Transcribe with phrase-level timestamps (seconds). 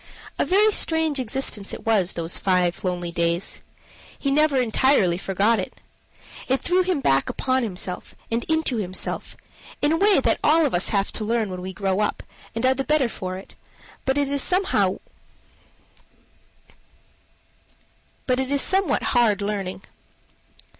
[0.39, 3.61] A very strange existence it was, those five lonely days.
[4.17, 5.79] He never entirely forgot it.
[6.47, 9.37] It threw him back upon himself, and into himself
[9.79, 12.23] in a way that all of us have to learn when we grow up,
[12.55, 13.53] and are the better for it;
[14.03, 14.41] but it is
[18.63, 19.83] somewhat hard learning.